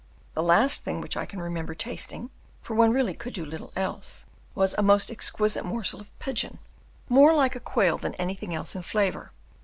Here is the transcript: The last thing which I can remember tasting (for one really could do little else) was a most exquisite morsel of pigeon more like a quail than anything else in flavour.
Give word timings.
The 0.33 0.41
last 0.41 0.81
thing 0.83 0.99
which 0.99 1.15
I 1.15 1.27
can 1.27 1.39
remember 1.39 1.75
tasting 1.75 2.31
(for 2.63 2.73
one 2.73 2.91
really 2.91 3.13
could 3.13 3.35
do 3.35 3.45
little 3.45 3.71
else) 3.75 4.25
was 4.55 4.73
a 4.73 4.81
most 4.81 5.11
exquisite 5.11 5.63
morsel 5.63 5.99
of 5.99 6.17
pigeon 6.17 6.57
more 7.07 7.35
like 7.35 7.55
a 7.55 7.59
quail 7.59 7.99
than 7.99 8.15
anything 8.15 8.51
else 8.55 8.73
in 8.75 8.81
flavour. 8.81 9.29